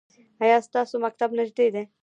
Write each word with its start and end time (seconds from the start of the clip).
ایا 0.43 0.57
ستاسو 0.67 0.95
مکتب 1.05 1.29
نږدې 1.39 1.67
دی؟ 1.73 1.83